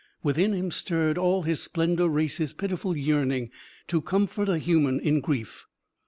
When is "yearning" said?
2.97-3.51